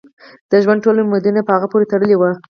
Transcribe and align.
د 0.49 0.51
ژوند 0.63 0.79
ټول 0.83 0.95
امیدونه 1.01 1.39
یې 1.41 1.45
په 1.47 1.51
هغه 1.55 1.67
پورې 1.71 1.89
تړلي 1.91 2.15
وو. 2.17 2.29